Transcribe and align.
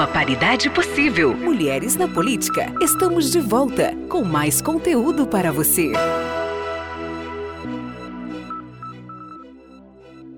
uma 0.00 0.08
paridade 0.10 0.70
possível. 0.70 1.36
Mulheres 1.36 1.94
na 1.94 2.08
Política. 2.08 2.72
Estamos 2.80 3.30
de 3.30 3.38
volta 3.38 3.94
com 4.08 4.24
mais 4.24 4.62
conteúdo 4.62 5.26
para 5.26 5.52
você. 5.52 5.92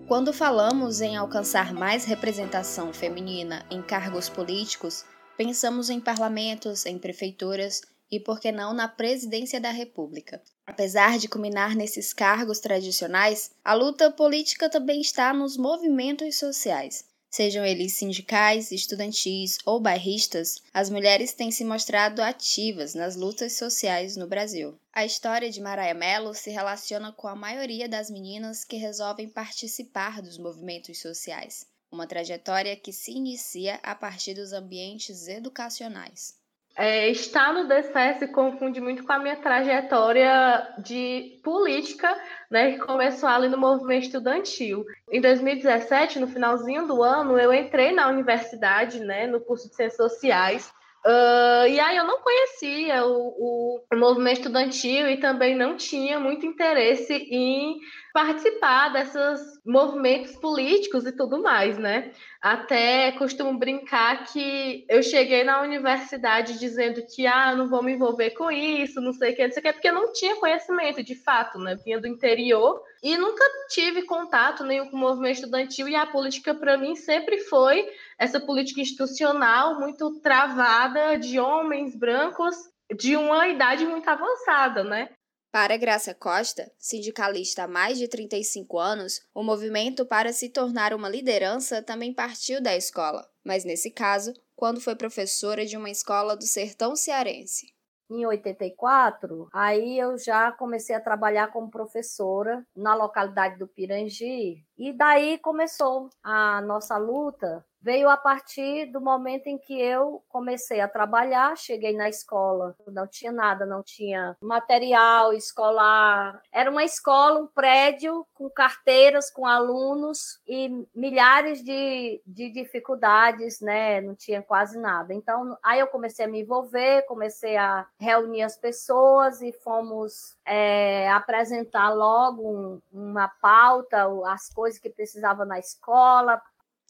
Quando 0.08 0.32
falamos 0.32 1.00
em 1.00 1.16
alcançar 1.16 1.72
mais 1.72 2.04
representação 2.04 2.92
feminina 2.92 3.64
em 3.70 3.80
cargos 3.80 4.28
políticos, 4.28 5.04
pensamos 5.36 5.90
em 5.90 6.00
parlamentos, 6.00 6.84
em 6.84 6.98
prefeituras 6.98 7.82
e, 8.10 8.18
por 8.18 8.40
que 8.40 8.50
não, 8.50 8.74
na 8.74 8.88
presidência 8.88 9.60
da 9.60 9.70
República. 9.70 10.42
Apesar 10.66 11.20
de 11.20 11.28
culminar 11.28 11.76
nesses 11.76 12.12
cargos 12.12 12.58
tradicionais, 12.58 13.52
a 13.64 13.74
luta 13.74 14.10
política 14.10 14.68
também 14.68 15.00
está 15.00 15.32
nos 15.32 15.56
movimentos 15.56 16.36
sociais. 16.36 17.11
Sejam 17.34 17.64
eles 17.64 17.94
sindicais, 17.94 18.70
estudantis 18.70 19.56
ou 19.64 19.80
bairristas, 19.80 20.62
as 20.70 20.90
mulheres 20.90 21.32
têm 21.32 21.50
se 21.50 21.64
mostrado 21.64 22.20
ativas 22.20 22.92
nas 22.94 23.16
lutas 23.16 23.54
sociais 23.54 24.18
no 24.18 24.26
Brasil. 24.26 24.78
A 24.92 25.06
história 25.06 25.50
de 25.50 25.58
Maraia 25.58 25.94
Mello 25.94 26.34
se 26.34 26.50
relaciona 26.50 27.10
com 27.10 27.26
a 27.26 27.34
maioria 27.34 27.88
das 27.88 28.10
meninas 28.10 28.64
que 28.64 28.76
resolvem 28.76 29.30
participar 29.30 30.20
dos 30.20 30.36
movimentos 30.36 30.98
sociais, 30.98 31.66
uma 31.90 32.06
trajetória 32.06 32.76
que 32.76 32.92
se 32.92 33.12
inicia 33.12 33.76
a 33.82 33.94
partir 33.94 34.34
dos 34.34 34.52
ambientes 34.52 35.26
educacionais. 35.26 36.41
É, 36.76 37.10
estar 37.10 37.52
no 37.52 37.68
DCE 37.68 38.18
se 38.18 38.28
confunde 38.28 38.80
muito 38.80 39.04
com 39.04 39.12
a 39.12 39.18
minha 39.18 39.36
trajetória 39.36 40.74
de 40.78 41.38
política, 41.44 42.16
né, 42.50 42.72
que 42.72 42.78
começou 42.78 43.28
ali 43.28 43.48
no 43.48 43.58
movimento 43.58 44.04
estudantil. 44.04 44.84
Em 45.10 45.20
2017, 45.20 46.18
no 46.18 46.26
finalzinho 46.26 46.86
do 46.86 47.02
ano, 47.02 47.38
eu 47.38 47.52
entrei 47.52 47.92
na 47.92 48.08
universidade, 48.08 49.00
né, 49.00 49.26
no 49.26 49.40
curso 49.40 49.68
de 49.68 49.76
Ciências 49.76 50.12
Sociais, 50.12 50.72
Uh, 51.04 51.66
e 51.66 51.80
aí 51.80 51.96
eu 51.96 52.04
não 52.04 52.20
conhecia 52.20 53.04
o, 53.04 53.82
o, 53.90 53.96
movimento 53.96 54.36
estudantil 54.36 55.10
e 55.10 55.16
também 55.16 55.56
não 55.56 55.76
tinha 55.76 56.20
muito 56.20 56.46
interesse 56.46 57.12
em 57.12 57.80
participar 58.12 58.90
desses 58.90 59.40
movimentos 59.64 60.36
políticos 60.36 61.06
e 61.06 61.12
tudo 61.12 61.42
mais, 61.42 61.78
né? 61.78 62.12
Até 62.40 63.12
costumo 63.12 63.58
brincar 63.58 64.24
que 64.24 64.84
eu 64.88 65.02
cheguei 65.02 65.44
na 65.44 65.62
universidade 65.62 66.58
dizendo 66.58 67.02
que 67.06 67.26
ah, 67.26 67.54
não 67.54 67.68
vou 67.68 67.82
me 67.82 67.92
envolver 67.92 68.30
com 68.30 68.50
isso, 68.50 69.00
não 69.00 69.12
sei 69.12 69.32
o 69.32 69.36
que, 69.36 69.46
não 69.46 69.52
sei 69.52 69.60
o 69.60 69.62
que, 69.64 69.72
porque 69.72 69.88
eu 69.88 69.94
não 69.94 70.12
tinha 70.12 70.36
conhecimento 70.36 71.02
de 71.02 71.14
fato, 71.14 71.58
né? 71.58 71.76
Vinha 71.76 72.00
do 72.00 72.06
interior 72.06 72.82
e 73.02 73.16
nunca 73.16 73.44
tive 73.70 74.02
contato 74.02 74.64
nenhum 74.64 74.90
com 74.90 74.96
o 74.96 75.00
movimento 75.00 75.36
estudantil 75.36 75.88
e 75.88 75.96
a 75.96 76.06
política 76.06 76.54
para 76.54 76.76
mim 76.76 76.94
sempre 76.94 77.38
foi 77.38 77.88
essa 78.18 78.38
política 78.38 78.80
institucional 78.80 79.80
muito 79.80 80.20
travada 80.20 81.16
de 81.16 81.40
homens 81.40 81.96
brancos 81.96 82.56
de 82.94 83.16
uma 83.16 83.48
idade 83.48 83.86
muito 83.86 84.08
avançada, 84.08 84.84
né? 84.84 85.08
Para 85.52 85.76
Graça 85.76 86.14
Costa, 86.14 86.72
sindicalista 86.78 87.64
há 87.64 87.68
mais 87.68 87.98
de 87.98 88.08
35 88.08 88.78
anos, 88.78 89.20
o 89.34 89.42
movimento 89.42 90.06
para 90.06 90.32
se 90.32 90.48
tornar 90.48 90.94
uma 90.94 91.10
liderança 91.10 91.82
também 91.82 92.10
partiu 92.10 92.58
da 92.58 92.74
escola, 92.74 93.28
mas 93.44 93.62
nesse 93.62 93.90
caso, 93.90 94.32
quando 94.56 94.80
foi 94.80 94.96
professora 94.96 95.66
de 95.66 95.76
uma 95.76 95.90
escola 95.90 96.34
do 96.34 96.44
sertão 96.44 96.96
cearense. 96.96 97.66
Em 98.10 98.24
84, 98.24 99.48
aí 99.52 99.98
eu 99.98 100.16
já 100.16 100.50
comecei 100.52 100.96
a 100.96 101.00
trabalhar 101.00 101.48
como 101.48 101.70
professora 101.70 102.66
na 102.74 102.94
localidade 102.94 103.58
do 103.58 103.68
Pirangi, 103.68 104.64
e 104.76 104.92
daí 104.92 105.38
começou 105.38 106.10
a 106.22 106.60
nossa 106.60 106.96
luta 106.96 107.64
veio 107.82 108.08
a 108.08 108.16
partir 108.16 108.86
do 108.86 109.00
momento 109.00 109.48
em 109.48 109.58
que 109.58 109.78
eu 109.78 110.22
comecei 110.28 110.80
a 110.80 110.88
trabalhar, 110.88 111.56
cheguei 111.56 111.94
na 111.94 112.08
escola, 112.08 112.76
não 112.86 113.06
tinha 113.06 113.32
nada, 113.32 113.66
não 113.66 113.82
tinha 113.82 114.36
material 114.40 115.32
escolar. 115.32 116.40
Era 116.52 116.70
uma 116.70 116.84
escola, 116.84 117.40
um 117.40 117.46
prédio 117.46 118.24
com 118.32 118.48
carteiras, 118.48 119.30
com 119.30 119.44
alunos 119.44 120.40
e 120.46 120.86
milhares 120.94 121.62
de, 121.62 122.22
de 122.24 122.50
dificuldades, 122.50 123.60
né? 123.60 124.00
Não 124.00 124.14
tinha 124.14 124.40
quase 124.40 124.78
nada. 124.78 125.12
Então, 125.12 125.58
aí 125.62 125.80
eu 125.80 125.88
comecei 125.88 126.24
a 126.24 126.28
me 126.28 126.42
envolver, 126.42 127.02
comecei 127.06 127.56
a 127.56 127.86
reunir 127.98 128.42
as 128.42 128.56
pessoas 128.56 129.42
e 129.42 129.52
fomos 129.52 130.36
é, 130.46 131.10
apresentar 131.10 131.90
logo 131.90 132.48
um, 132.48 132.80
uma 132.92 133.28
pauta, 133.40 134.06
as 134.26 134.48
coisas 134.52 134.71
que 134.78 134.90
precisavam 134.90 135.46
na 135.46 135.58
escola, 135.58 136.40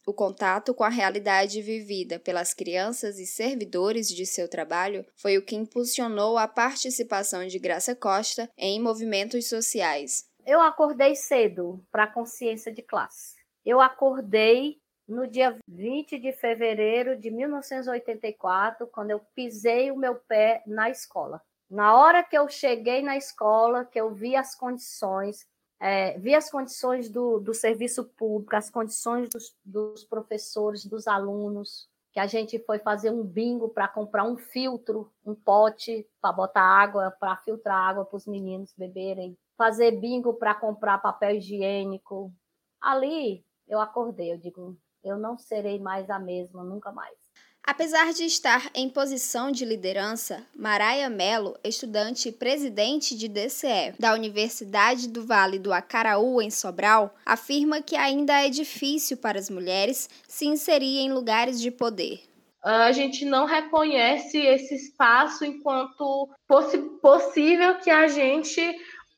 o 0.05 0.13
contato 0.13 0.75
com 0.75 0.83
a 0.83 0.89
realidade 0.89 1.63
vivida 1.63 2.19
pelas 2.19 2.53
crianças 2.53 3.21
e 3.21 3.27
servidores 3.27 4.09
de 4.09 4.27
seu 4.27 4.51
trabalho 4.51 5.07
foi 5.15 5.39
o 5.39 5.45
que 5.45 5.55
impulsionou 5.55 6.37
a 6.37 6.49
participação 6.49 7.47
de 7.47 7.57
Graça 7.57 7.95
Costa 7.95 8.51
em 8.59 8.83
movimentos 8.83 9.49
sociais. 9.49 10.25
Eu 10.45 10.61
acordei 10.61 11.15
cedo 11.15 11.81
para 11.93 12.05
a 12.05 12.13
consciência 12.13 12.73
de 12.73 12.83
classe. 12.83 13.37
Eu 13.65 13.81
acordei 13.81 14.77
no 15.07 15.29
dia 15.29 15.57
20 15.69 16.19
de 16.19 16.33
fevereiro 16.33 17.17
de 17.17 17.31
1984, 17.31 18.89
quando 18.89 19.13
eu 19.13 19.21
pisei 19.37 19.93
o 19.93 19.97
meu 19.97 20.17
pé 20.17 20.65
na 20.67 20.91
escola. 20.91 21.41
Na 21.71 21.97
hora 21.97 22.25
que 22.25 22.37
eu 22.37 22.49
cheguei 22.49 23.03
na 23.03 23.17
escola, 23.17 23.85
que 23.85 24.01
eu 24.01 24.13
vi 24.13 24.35
as 24.35 24.55
condições, 24.57 25.47
é, 25.83 26.17
vi 26.17 26.33
as 26.33 26.49
condições 26.49 27.11
do, 27.11 27.41
do 27.41 27.53
serviço 27.53 28.05
público, 28.05 28.55
as 28.55 28.71
condições 28.71 29.29
dos, 29.29 29.53
dos 29.65 30.05
professores, 30.05 30.87
dos 30.87 31.09
alunos, 31.09 31.89
que 32.13 32.21
a 32.21 32.27
gente 32.29 32.57
foi 32.61 32.79
fazer 32.79 33.11
um 33.11 33.25
bingo 33.25 33.69
para 33.69 33.89
comprar 33.89 34.23
um 34.23 34.37
filtro, 34.37 35.11
um 35.27 35.35
pote 35.35 36.07
para 36.21 36.33
botar 36.33 36.63
água, 36.63 37.11
para 37.19 37.37
filtrar 37.39 37.77
água 37.77 38.05
para 38.05 38.17
os 38.17 38.29
meninos 38.29 38.73
beberem, 38.79 39.37
fazer 39.57 39.91
bingo 39.99 40.35
para 40.35 40.55
comprar 40.55 40.99
papel 40.99 41.35
higiênico. 41.35 42.33
Ali 42.81 43.45
eu 43.67 43.81
acordei, 43.81 44.33
eu 44.33 44.39
digo, 44.39 44.79
eu 45.03 45.19
não 45.19 45.37
serei 45.37 45.81
mais 45.81 46.09
a 46.11 46.19
mesma, 46.21 46.63
nunca 46.63 46.93
mais. 46.93 47.19
Apesar 47.65 48.13
de 48.13 48.25
estar 48.25 48.71
em 48.75 48.89
posição 48.89 49.53
de 49.53 49.65
liderança, 49.65 50.45
Maraia 50.55 51.09
Mello, 51.09 51.57
estudante 51.63 52.29
e 52.29 52.33
presidente 52.33 53.17
de 53.17 53.29
DCE 53.29 53.95
da 54.01 54.15
Universidade 54.15 55.09
do 55.09 55.25
Vale 55.25 55.61
do 55.61 55.73
Acaraú, 55.73 56.43
em 56.43 56.51
Sobral, 56.51 57.15
afirma 57.25 57.81
que 57.81 57.95
ainda 57.95 58.45
é 58.45 58.49
difícil 58.49 59.17
para 59.17 59.39
as 59.39 59.49
mulheres 59.49 60.11
se 60.27 60.45
inserir 60.45 60.99
em 60.99 61.13
lugares 61.13 61.61
de 61.61 61.71
poder. 61.71 62.23
A 62.65 62.93
gente 62.93 63.25
não 63.25 63.45
reconhece 63.45 64.39
esse 64.39 64.75
espaço 64.77 65.45
enquanto 65.45 66.29
possi 66.47 66.79
possível 67.01 67.77
que 67.77 67.91
a 67.91 68.07
gente 68.07 68.61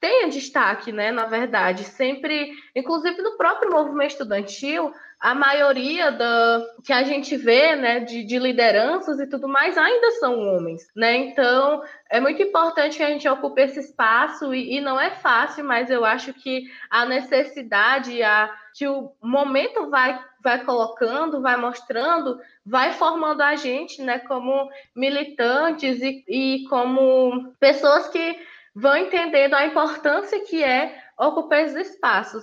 tenha 0.05 0.29
destaque, 0.29 0.93
né? 0.93 1.11
Na 1.11 1.25
verdade, 1.25 1.83
sempre, 1.83 2.53
inclusive 2.77 3.23
no 3.23 3.39
próprio 3.39 3.71
movimento 3.73 4.11
estudantil, 4.11 4.93
a 5.19 5.35
maioria 5.35 6.13
da 6.13 6.63
que 6.85 6.93
a 6.93 7.03
gente 7.05 7.35
vê, 7.39 7.75
né, 7.75 8.01
de, 8.01 8.23
de, 8.23 8.39
lideranças 8.39 9.19
e 9.19 9.27
tudo 9.27 9.49
mais, 9.49 9.79
ainda 9.79 10.11
são 10.21 10.39
homens, 10.39 10.87
né? 10.95 11.17
Então 11.17 11.83
é 12.11 12.21
muito 12.21 12.43
importante 12.43 12.99
que 12.99 13.03
a 13.03 13.09
gente 13.09 13.27
ocupe 13.27 13.63
esse 13.63 13.81
espaço 13.81 14.55
e, 14.55 14.77
e 14.77 14.81
não 14.83 15.01
é 15.01 15.11
fácil, 15.11 15.65
mas 15.65 15.91
eu 15.91 16.05
acho 16.05 16.35
que 16.35 16.65
a 16.91 17.07
necessidade, 17.07 18.23
a 18.23 18.55
que 18.75 18.87
o 18.87 19.11
momento 19.23 19.89
vai 19.89 20.23
vai 20.43 20.63
colocando, 20.63 21.41
vai 21.41 21.57
mostrando, 21.57 22.39
vai 22.67 22.93
formando 22.93 23.41
a 23.41 23.57
gente, 23.57 24.03
né, 24.03 24.19
como 24.19 24.69
militantes 24.95 26.03
e, 26.03 26.23
e 26.29 26.65
como 26.69 27.55
pessoas 27.59 28.09
que 28.09 28.39
vão 28.75 28.97
entendendo 28.97 29.55
a 29.55 29.67
importância 29.67 30.45
que 30.45 30.63
é 30.63 31.01
ocupar 31.19 31.65
esses 31.65 31.91
espaços. 31.91 32.43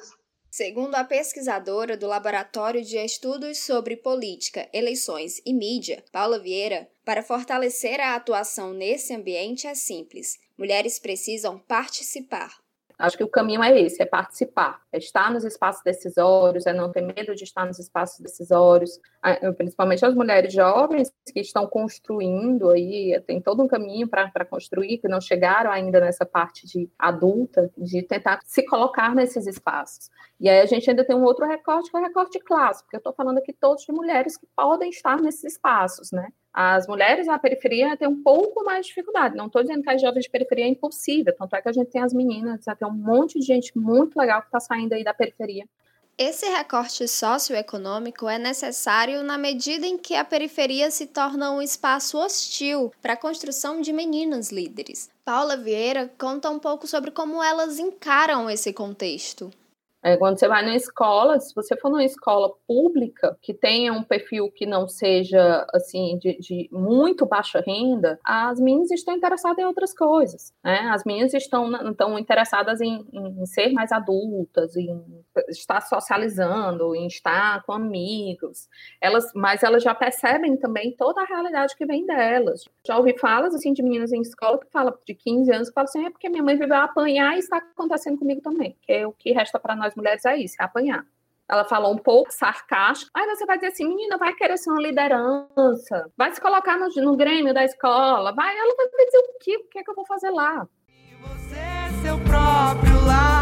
Segundo 0.50 0.96
a 0.96 1.04
pesquisadora 1.04 1.96
do 1.96 2.08
Laboratório 2.08 2.84
de 2.84 2.98
Estudos 2.98 3.60
sobre 3.60 3.96
Política, 3.96 4.70
Eleições 4.74 5.42
e 5.46 5.54
Mídia, 5.54 6.04
Paula 6.12 6.40
Vieira, 6.40 6.90
para 7.06 7.24
fortalecer 7.24 8.00
a 8.00 8.16
atuação 8.16 8.74
nesse 8.74 9.14
ambiente 9.14 9.66
é 9.66 9.74
simples: 9.74 10.40
mulheres 10.58 11.00
precisam 11.00 11.58
participar. 11.58 12.61
Acho 13.02 13.18
que 13.18 13.24
o 13.24 13.28
caminho 13.28 13.64
é 13.64 13.80
esse, 13.80 14.02
é 14.02 14.06
participar, 14.06 14.80
é 14.92 14.98
estar 14.98 15.32
nos 15.32 15.44
espaços 15.44 15.82
decisórios, 15.84 16.66
é 16.66 16.74
não 16.74 16.92
ter 16.92 17.02
medo 17.02 17.34
de 17.34 17.44
estar 17.44 17.66
nos 17.66 17.80
espaços 17.80 18.20
decisórios, 18.20 19.00
principalmente 19.58 20.06
as 20.06 20.14
mulheres 20.14 20.54
jovens 20.54 21.12
que 21.34 21.40
estão 21.40 21.66
construindo 21.66 22.70
aí, 22.70 23.20
tem 23.26 23.42
todo 23.42 23.64
um 23.64 23.68
caminho 23.68 24.08
para 24.08 24.46
construir, 24.46 25.00
que 25.00 25.08
não 25.08 25.20
chegaram 25.20 25.72
ainda 25.72 26.00
nessa 26.00 26.26
parte 26.26 26.68
de 26.68 26.90
adulta, 26.98 27.72
de 27.78 28.04
tentar 28.04 28.40
se 28.46 28.64
colocar 28.66 29.16
nesses 29.16 29.48
espaços. 29.48 30.10
E 30.40 30.48
aí 30.48 30.62
a 30.62 30.66
gente 30.66 30.90
ainda 30.90 31.04
tem 31.04 31.16
um 31.16 31.24
outro 31.24 31.48
recorte, 31.48 31.90
que 31.90 31.98
é 31.98 32.00
o 32.00 32.04
recorte 32.04 32.40
classe, 32.40 32.84
porque 32.84 32.98
eu 32.98 33.00
estou 33.00 33.14
falando 33.14 33.40
aqui 33.40 33.52
todos 33.54 33.84
de 33.84 33.92
mulheres 33.92 34.38
que 34.38 34.48
podem 34.56 34.90
estar 34.90 35.20
nesses 35.22 35.54
espaços, 35.54 36.12
né? 36.12 36.30
As 36.54 36.86
mulheres 36.86 37.28
na 37.28 37.40
periferia 37.40 37.96
têm 37.96 38.08
um 38.08 38.22
pouco 38.22 38.64
mais 38.64 38.86
de 38.86 38.90
dificuldade. 38.90 39.38
Não 39.38 39.48
estou 39.48 39.62
dizendo 39.62 39.82
que 39.82 39.90
as 39.90 40.02
jovens 40.02 40.24
de 40.24 40.30
periferia 40.30 40.66
é 40.66 40.68
impossível, 40.68 41.34
tanto 41.38 41.56
é 41.56 41.62
que 41.62 41.70
a 41.70 41.74
gente 41.74 41.90
tem 41.90 42.02
as 42.02 42.14
meninas, 42.14 42.66
tem 42.66 42.88
um 42.88 42.92
monte 42.92 43.40
de 43.40 43.46
gente 43.46 43.78
muito 43.78 44.18
legal 44.20 44.42
que 44.42 44.48
está 44.48 44.60
saindo 44.60 44.94
aí 44.94 45.04
da 45.04 45.14
periferia. 45.14 45.66
Esse 46.18 46.46
recorte 46.46 47.08
socioeconômico 47.08 48.28
é 48.28 48.38
necessário 48.38 49.24
na 49.24 49.38
medida 49.38 49.88
em 49.88 49.98
que 49.98 50.14
a 50.14 50.26
periferia 50.26 50.92
se 50.92 51.08
torna 51.08 51.52
um 51.52 51.62
espaço 51.62 52.18
hostil 52.18 52.92
para 53.02 53.14
a 53.14 53.18
construção 53.18 53.82
de 53.82 53.92
meninas 53.92 54.52
líderes. 54.52 55.10
Paula 55.26 55.58
Vieira 55.58 56.12
conta 56.20 56.50
um 56.50 56.60
pouco 56.60 56.86
sobre 56.86 57.12
como 57.12 57.42
elas 57.42 57.80
encaram 57.80 58.50
esse 58.50 58.72
contexto. 58.74 59.50
É, 60.04 60.18
quando 60.18 60.40
você 60.40 60.48
vai 60.48 60.64
na 60.66 60.76
escola, 60.76 61.40
se 61.40 61.54
você 61.54 61.78
for 61.78 61.90
numa 61.90 62.04
escola 62.04 62.52
pública 62.68 63.38
que 63.42 63.54
tenha 63.54 63.94
um 63.94 64.04
perfil 64.04 64.52
que 64.52 64.66
não 64.66 64.88
seja 64.88 65.66
assim 65.74 66.18
de, 66.18 66.38
de 66.40 66.70
muito 66.72 67.26
baixa 67.26 67.62
renda, 67.66 68.20
as 68.24 68.60
meninas 68.60 68.90
estão 68.92 69.16
interessadas 69.16 69.60
em 69.60 69.66
outras 69.66 69.94
coisas. 69.94 70.54
Né? 70.64 70.90
As 70.92 71.04
meninas 71.04 71.34
estão, 71.34 71.72
estão 71.90 72.18
interessadas 72.18 72.82
em, 72.82 73.06
em 73.14 73.46
ser 73.46 73.72
mais 73.74 73.92
adultas, 73.92 74.76
em 74.76 75.04
estar 75.50 75.82
socializando, 75.82 76.96
em 76.96 77.06
estar 77.06 77.64
com 77.64 77.74
amigos. 77.74 78.68
Elas, 79.00 79.32
mas 79.36 79.62
elas 79.62 79.84
já 79.84 79.94
percebem 79.94 80.58
também 80.58 80.96
toda 80.96 81.22
a 81.22 81.26
realidade 81.26 81.76
que 81.76 81.86
vem 81.86 82.06
delas. 82.06 82.64
Já 82.86 82.98
ouvi 82.98 83.18
falas 83.20 83.54
assim 83.54 83.72
de 83.72 83.84
meninas 83.84 84.12
em 84.12 84.22
escola 84.22 84.60
que 84.60 84.70
falam 84.72 84.94
de 85.06 85.14
15 85.14 85.52
anos 85.54 85.70
que 85.70 85.76
falam 85.76 85.88
assim, 85.88 86.06
é 86.06 86.10
porque 86.10 86.30
minha 86.30 86.44
mãe 86.44 86.58
viveu 86.58 86.78
apanhar 86.78 87.36
e 87.36 87.40
está 87.40 87.58
acontecendo 87.58 88.18
comigo 88.18 88.42
também, 88.42 88.76
que 88.82 88.92
é 88.92 89.06
o 89.06 89.12
que 89.12 89.32
resta 89.32 89.60
para 89.60 89.76
nós 89.76 89.91
mulheres 89.96 90.26
é 90.26 90.38
isso, 90.38 90.56
é 90.60 90.64
apanhar. 90.64 91.06
Ela 91.50 91.66
falou 91.66 91.94
um 91.94 91.98
pouco 91.98 92.32
sarcástico. 92.32 93.12
Aí 93.14 93.26
você 93.28 93.46
vai 93.46 93.58
dizer 93.58 93.74
assim, 93.74 93.86
menina, 93.86 94.18
vai 94.18 94.34
querer 94.34 94.58
ser 94.58 94.72
uma 94.72 94.82
liderança, 94.82 96.10
vai 96.18 96.32
se 96.34 96.40
colocar 96.40 96.78
no, 96.78 96.88
no 96.88 97.18
Grêmio 97.18 97.54
da 97.54 97.66
escola, 97.66 98.34
vai. 98.34 98.58
Ela 98.58 98.74
vai 98.76 99.06
dizer 99.06 99.18
o 99.18 99.38
quê? 99.40 99.58
O 99.58 99.70
que 99.70 99.80
é 99.80 99.84
que 99.84 99.92
eu 99.92 99.96
vou 99.96 100.06
fazer 100.06 100.30
lá? 100.30 100.66
Você 101.22 101.58
é 101.58 101.90
seu 102.02 102.18
próprio 102.20 103.06
lar. 103.06 103.41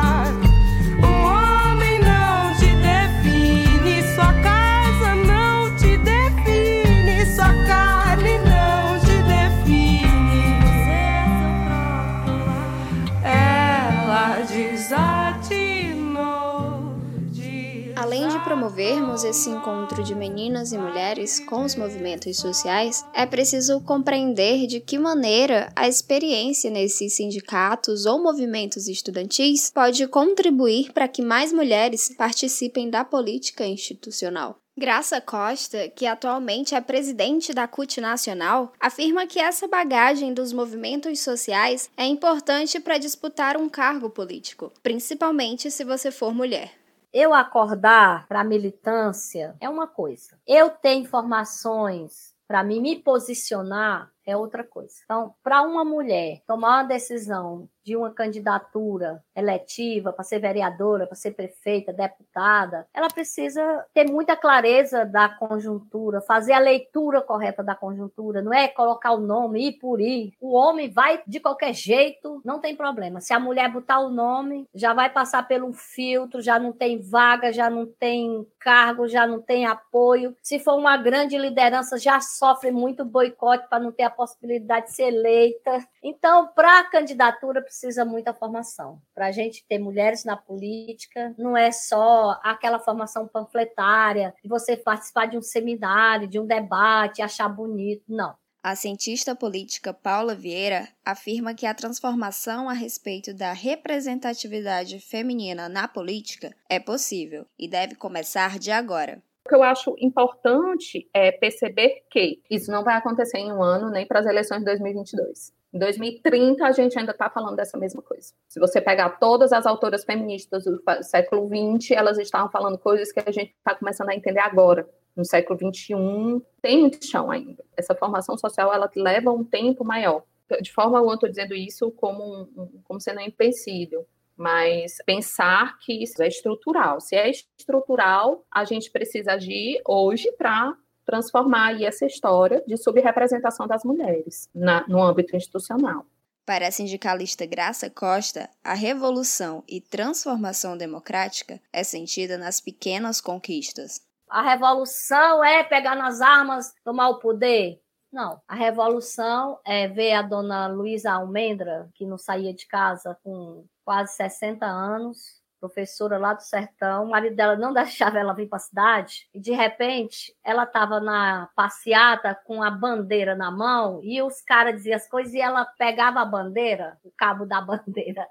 Promovermos 19.19 19.23
esse 19.23 19.49
encontro 19.49 20.03
de 20.03 20.15
meninas 20.15 20.71
e 20.71 20.77
mulheres 20.77 21.39
com 21.39 21.63
os 21.63 21.75
movimentos 21.75 22.37
sociais, 22.37 23.05
é 23.13 23.25
preciso 23.25 23.81
compreender 23.81 24.65
de 24.65 24.79
que 24.79 24.97
maneira 24.97 25.71
a 25.75 25.87
experiência 25.87 26.71
nesses 26.71 27.15
sindicatos 27.15 28.05
ou 28.05 28.21
movimentos 28.21 28.87
estudantis 28.87 29.71
pode 29.71 30.07
contribuir 30.07 30.91
para 30.93 31.07
que 31.07 31.21
mais 31.21 31.51
mulheres 31.51 32.13
participem 32.17 32.89
da 32.89 33.03
política 33.03 33.65
institucional. 33.65 34.57
Graça 34.77 35.19
Costa, 35.19 35.89
que 35.89 36.05
atualmente 36.05 36.73
é 36.73 36.79
presidente 36.79 37.53
da 37.53 37.67
CUT 37.67 37.99
Nacional, 37.99 38.71
afirma 38.79 39.27
que 39.27 39.39
essa 39.39 39.67
bagagem 39.67 40.33
dos 40.33 40.53
movimentos 40.53 41.19
sociais 41.19 41.89
é 41.97 42.05
importante 42.05 42.79
para 42.79 42.97
disputar 42.97 43.57
um 43.57 43.67
cargo 43.67 44.09
político, 44.09 44.71
principalmente 44.81 45.69
se 45.69 45.83
você 45.83 46.11
for 46.11 46.33
mulher. 46.33 46.78
Eu 47.11 47.33
acordar 47.33 48.27
para 48.27 48.41
a 48.41 48.43
militância 48.43 49.55
é 49.59 49.67
uma 49.67 49.87
coisa. 49.87 50.39
Eu 50.45 50.69
ter 50.69 50.93
informações 50.93 52.35
para 52.47 52.63
mim 52.63 52.79
me 52.81 52.95
posicionar 52.95 54.11
é 54.25 54.35
outra 54.35 54.63
coisa. 54.63 54.95
Então, 55.05 55.35
para 55.43 55.61
uma 55.61 55.85
mulher 55.85 56.41
tomar 56.47 56.77
uma 56.81 56.83
decisão 56.83 57.69
de 57.89 57.97
uma 57.97 58.11
candidatura 58.11 59.23
eletiva 59.35 60.13
para 60.13 60.23
ser 60.23 60.37
vereadora, 60.37 61.07
para 61.07 61.15
ser 61.15 61.31
prefeita, 61.31 61.91
deputada, 61.91 62.85
ela 62.93 63.07
precisa 63.07 63.83
ter 63.95 64.07
muita 64.07 64.35
clareza 64.35 65.03
da 65.03 65.27
conjuntura, 65.27 66.21
fazer 66.21 66.53
a 66.53 66.59
leitura 66.59 67.19
correta 67.19 67.63
da 67.63 67.73
conjuntura, 67.73 68.43
não 68.43 68.53
é 68.53 68.67
colocar 68.67 69.13
o 69.13 69.19
nome, 69.19 69.69
ir 69.69 69.79
por 69.79 69.99
ir. 69.99 70.33
O 70.39 70.53
homem 70.53 70.87
vai 70.87 71.23
de 71.25 71.39
qualquer 71.39 71.73
jeito, 71.73 72.39
não 72.45 72.59
tem 72.59 72.75
problema. 72.75 73.21
Se 73.21 73.33
a 73.33 73.39
mulher 73.39 73.71
botar 73.71 74.01
o 74.01 74.09
nome, 74.09 74.67
já 74.75 74.93
vai 74.93 75.09
passar 75.09 75.47
pelo 75.47 75.73
filtro, 75.73 76.43
já 76.43 76.59
não 76.59 76.71
tem 76.71 77.01
vaga, 77.01 77.51
já 77.51 77.71
não 77.71 77.87
tem 77.87 78.45
cargo, 78.59 79.07
já 79.07 79.25
não 79.25 79.41
tem 79.41 79.65
apoio. 79.65 80.35
Se 80.43 80.59
for 80.59 80.75
uma 80.75 80.95
grande 80.95 81.35
liderança, 81.39 81.97
já 81.97 82.21
sofre 82.21 82.69
muito 82.69 83.03
boicote 83.03 83.67
para 83.67 83.79
não 83.79 83.91
ter 83.91 84.03
a 84.03 84.11
possibilidade 84.11 84.87
de 84.87 84.93
ser 84.93 85.07
eleita. 85.07 85.83
Então, 86.03 86.47
para 86.53 86.81
a 86.81 86.83
candidatura, 86.83 87.63
precisa 87.63 87.78
muita 88.05 88.33
formação. 88.33 89.01
Para 89.13 89.27
a 89.27 89.31
gente 89.31 89.65
ter 89.67 89.79
mulheres 89.79 90.23
na 90.23 90.35
política, 90.35 91.33
não 91.37 91.55
é 91.55 91.71
só 91.71 92.39
aquela 92.43 92.79
formação 92.79 93.27
panfletária, 93.27 94.33
de 94.43 94.49
você 94.49 94.75
participar 94.75 95.27
de 95.27 95.37
um 95.37 95.41
seminário, 95.41 96.27
de 96.27 96.39
um 96.39 96.45
debate, 96.45 97.21
achar 97.21 97.47
bonito. 97.49 98.03
Não. 98.07 98.35
A 98.61 98.75
cientista 98.75 99.33
política 99.33 99.93
Paula 99.93 100.35
Vieira 100.35 100.89
afirma 101.05 101.53
que 101.53 101.65
a 101.65 101.73
transformação 101.73 102.69
a 102.69 102.73
respeito 102.73 103.33
da 103.33 103.53
representatividade 103.53 104.99
feminina 104.99 105.69
na 105.69 105.87
política 105.87 106.53
é 106.69 106.77
possível 106.77 107.45
e 107.57 107.69
deve 107.69 107.95
começar 107.95 108.59
de 108.59 108.69
agora. 108.69 109.23
O 109.45 109.49
que 109.49 109.55
eu 109.55 109.63
acho 109.63 109.95
importante 109.97 111.09
é 111.13 111.31
perceber 111.31 112.03
que 112.11 112.41
isso 112.49 112.69
não 112.69 112.83
vai 112.83 112.95
acontecer 112.97 113.37
em 113.37 113.51
um 113.51 113.63
ano 113.63 113.89
nem 113.89 114.05
para 114.05 114.19
as 114.19 114.25
eleições 114.25 114.59
de 114.59 114.65
2022. 114.65 115.53
Em 115.71 115.77
2030, 115.77 116.65
a 116.65 116.71
gente 116.71 116.97
ainda 116.97 117.11
está 117.11 117.29
falando 117.29 117.55
dessa 117.55 117.77
mesma 117.77 118.01
coisa. 118.01 118.33
Se 118.47 118.59
você 118.59 118.81
pegar 118.81 119.19
todas 119.19 119.53
as 119.53 119.67
autoras 119.67 120.03
feministas 120.03 120.63
do 120.63 120.81
século 121.03 121.47
XX, 121.47 121.91
elas 121.91 122.17
estavam 122.17 122.49
falando 122.49 122.77
coisas 122.77 123.11
que 123.11 123.19
a 123.19 123.31
gente 123.31 123.53
está 123.55 123.75
começando 123.75 124.09
a 124.09 124.15
entender 124.15 124.39
agora. 124.39 124.89
No 125.15 125.25
século 125.25 125.59
XXI, 125.59 126.41
tem 126.61 126.79
muito 126.79 127.05
chão 127.05 127.29
ainda. 127.29 127.63
Essa 127.77 127.93
formação 127.93 128.37
social, 128.37 128.73
ela 128.73 128.89
leva 128.95 129.31
um 129.31 129.43
tempo 129.43 129.83
maior. 129.83 130.23
De 130.61 130.71
forma 130.71 130.97
alguma, 130.97 131.15
estou 131.15 131.29
dizendo 131.29 131.53
isso 131.53 131.91
como, 131.91 132.47
como 132.83 132.99
sendo 132.99 133.21
impossível, 133.21 134.07
mas 134.35 134.97
pensar 135.05 135.77
que 135.79 136.01
isso 136.01 136.23
é 136.23 136.27
estrutural. 136.27 136.99
Se 136.99 137.15
é 137.15 137.29
estrutural, 137.29 138.43
a 138.49 138.63
gente 138.63 138.89
precisa 138.89 139.33
agir 139.33 139.81
hoje 139.85 140.31
para 140.31 140.75
transformar 141.09 141.69
aí 141.69 141.85
essa 141.85 142.05
história 142.05 142.63
de 142.67 142.77
subrepresentação 142.77 143.65
das 143.65 143.83
mulheres 143.83 144.47
na, 144.53 144.87
no 144.87 145.01
âmbito 145.01 145.35
institucional. 145.35 146.05
Para 146.45 146.67
a 146.67 146.71
sindicalista 146.71 147.47
Graça 147.47 147.89
Costa, 147.89 148.47
a 148.63 148.75
revolução 148.75 149.63
e 149.67 149.81
transformação 149.81 150.77
democrática 150.77 151.59
é 151.73 151.83
sentida 151.83 152.37
nas 152.37 152.61
pequenas 152.61 153.19
conquistas. 153.19 154.01
A 154.29 154.43
revolução 154.43 155.43
é 155.43 155.63
pegar 155.63 155.95
nas 155.95 156.21
armas, 156.21 156.73
tomar 156.83 157.09
o 157.09 157.19
poder? 157.19 157.81
Não. 158.11 158.39
A 158.47 158.55
revolução 158.55 159.59
é 159.65 159.87
ver 159.87 160.13
a 160.13 160.21
dona 160.21 160.67
Luísa 160.67 161.11
Almendra, 161.11 161.89
que 161.95 162.05
não 162.05 162.17
saía 162.17 162.53
de 162.53 162.67
casa 162.67 163.17
com 163.23 163.65
quase 163.83 164.15
60 164.15 164.65
anos, 164.65 165.38
professora 165.59 166.17
lá 166.17 166.33
do 166.33 166.41
sertão, 166.41 167.03
o 167.03 167.09
marido 167.09 167.35
dela 167.35 167.55
não 167.55 167.73
deixava 167.73 168.17
ela 168.17 168.33
vir 168.33 168.47
para 168.47 168.57
a 168.57 168.61
cidade, 168.61 169.27
e 169.33 169.39
de 169.39 169.51
repente 169.51 170.35
ela 170.43 170.63
estava 170.63 170.99
na 170.99 171.49
passeata 171.55 172.33
com 172.45 172.63
a 172.63 172.71
bandeira 172.71 173.35
na 173.35 173.51
mão, 173.51 173.99
e 174.03 174.21
os 174.21 174.41
caras 174.41 174.75
diziam 174.75 174.95
as 174.95 175.07
coisas, 175.07 175.33
e 175.33 175.41
ela 175.41 175.65
pegava 175.77 176.21
a 176.21 176.25
bandeira, 176.25 176.97
o 177.03 177.11
cabo 177.11 177.45
da 177.45 177.59
bandeira, 177.61 178.27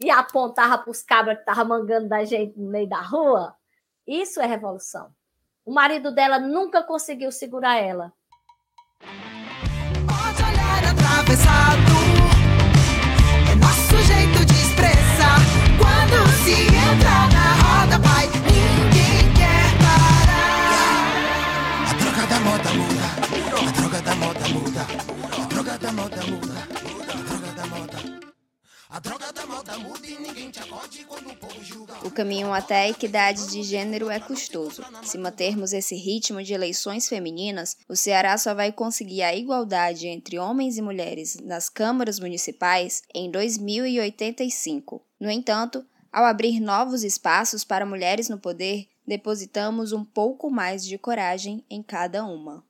e 0.00 0.10
apontava 0.10 0.78
para 0.78 0.90
os 0.90 1.02
cabras 1.02 1.36
que 1.36 1.42
estavam 1.42 1.66
mangando 1.66 2.08
da 2.08 2.24
gente 2.24 2.58
no 2.58 2.70
meio 2.70 2.88
da 2.88 3.00
rua. 3.00 3.54
Isso 4.06 4.40
é 4.40 4.46
revolução. 4.46 5.10
O 5.64 5.72
marido 5.72 6.14
dela 6.14 6.38
nunca 6.38 6.82
conseguiu 6.82 7.30
segurar 7.30 7.76
ela. 7.76 8.12
Pode 9.00 10.42
olhar 10.42 10.84
atravessado, 10.92 11.87
O 32.02 32.10
caminho 32.10 32.52
até 32.52 32.82
a 32.82 32.88
equidade 32.88 33.48
de 33.50 33.62
gênero 33.62 34.08
é 34.10 34.18
custoso. 34.18 34.82
Se 35.02 35.18
mantermos 35.18 35.72
esse 35.72 35.94
ritmo 35.94 36.42
de 36.42 36.54
eleições 36.54 37.06
femininas, 37.08 37.76
o 37.88 37.94
Ceará 37.94 38.38
só 38.38 38.54
vai 38.54 38.72
conseguir 38.72 39.22
a 39.22 39.34
igualdade 39.34 40.08
entre 40.08 40.38
homens 40.38 40.78
e 40.78 40.82
mulheres 40.82 41.36
nas 41.42 41.68
câmaras 41.68 42.18
municipais 42.18 43.02
em 43.14 43.30
2085. 43.30 45.04
No 45.20 45.30
entanto, 45.30 45.84
ao 46.12 46.24
abrir 46.24 46.60
novos 46.60 47.04
espaços 47.04 47.64
para 47.64 47.86
mulheres 47.86 48.28
no 48.28 48.38
poder, 48.38 48.86
depositamos 49.06 49.92
um 49.92 50.04
pouco 50.04 50.50
mais 50.50 50.84
de 50.84 50.98
coragem 50.98 51.64
em 51.70 51.82
cada 51.82 52.24
uma. 52.24 52.64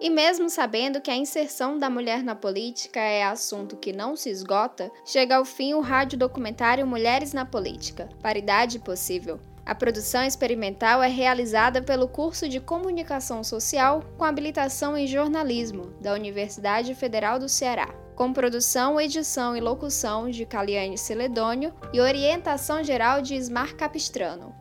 E 0.00 0.08
mesmo 0.08 0.48
sabendo 0.48 0.98
que 1.00 1.10
a 1.10 1.16
inserção 1.16 1.78
da 1.78 1.90
mulher 1.90 2.22
na 2.22 2.34
política 2.34 2.98
é 2.98 3.22
assunto 3.22 3.76
que 3.76 3.92
não 3.92 4.16
se 4.16 4.30
esgota, 4.30 4.90
chega 5.04 5.36
ao 5.36 5.44
fim 5.44 5.74
o 5.74 5.80
rádio 5.80 6.18
documentário 6.18 6.86
Mulheres 6.86 7.34
na 7.34 7.44
Política 7.44 8.08
Paridade 8.22 8.78
Possível. 8.78 9.38
A 9.70 9.74
produção 9.76 10.24
experimental 10.24 11.00
é 11.00 11.06
realizada 11.06 11.80
pelo 11.80 12.08
curso 12.08 12.48
de 12.48 12.58
Comunicação 12.58 13.44
Social 13.44 14.02
com 14.18 14.24
habilitação 14.24 14.96
em 14.96 15.06
jornalismo 15.06 15.92
da 16.00 16.12
Universidade 16.12 16.92
Federal 16.92 17.38
do 17.38 17.48
Ceará, 17.48 17.88
com 18.16 18.32
produção, 18.32 19.00
edição 19.00 19.56
e 19.56 19.60
locução 19.60 20.28
de 20.28 20.44
Caliane 20.44 20.98
Celedônio 20.98 21.72
e 21.92 22.00
orientação 22.00 22.82
geral 22.82 23.22
de 23.22 23.36
Ismar 23.36 23.76
Capistrano. 23.76 24.52